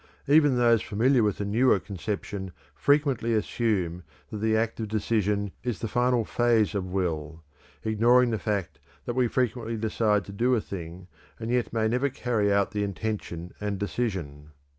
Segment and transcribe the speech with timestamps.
[0.27, 5.77] Even those familiar with the newer conception frequently assume that the act of decision is
[5.77, 7.43] the final phase of will,
[7.83, 11.07] ignoring the fact that we frequently decide to do a thing
[11.39, 14.49] and yet may never carry out the intention and decision.